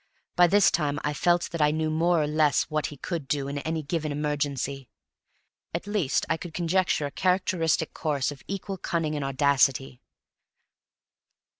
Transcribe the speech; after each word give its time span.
By 0.35 0.47
this 0.47 0.71
time 0.71 0.99
I 1.03 1.13
felt 1.13 1.51
that 1.51 1.61
I 1.61 1.69
knew 1.69 1.91
more 1.91 2.23
or 2.23 2.25
less 2.25 2.63
what 2.71 2.87
he 2.87 2.99
would 3.11 3.27
do 3.27 3.47
in 3.47 3.59
any 3.59 3.83
given 3.83 4.11
emergency; 4.11 4.89
at 5.75 5.85
least 5.85 6.25
I 6.27 6.37
could 6.37 6.55
conjecture 6.55 7.05
a 7.05 7.11
characteristic 7.11 7.93
course 7.93 8.31
of 8.31 8.41
equal 8.47 8.79
cunning 8.79 9.13
and 9.15 9.23
audacity. 9.23 10.01